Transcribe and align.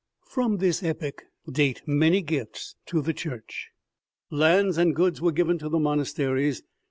From 0.25 0.57
this 0.57 0.81
epoch 0.81 1.25
date 1.47 1.83
many 1.85 2.23
gifts 2.23 2.73
to 2.87 3.03
the 3.03 3.13
Church. 3.13 3.69
Lands 4.31 4.75
and 4.79 4.95
goods 4.95 5.21
were 5.21 5.31
given 5.31 5.59
to 5.59 5.69
the 5.69 5.77
monasteries. 5.77 6.63